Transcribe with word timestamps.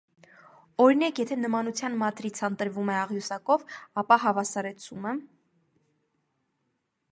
Օրինակ, 0.85 1.19
եթե 1.21 1.35
նմանության 1.41 1.97
մատրիցան 2.03 2.57
տրվում 2.63 2.91
է 2.95 2.97
աղյուսակով. 3.03 3.67
ապա 4.05 4.19
հավասարեցումը։ 4.27 5.15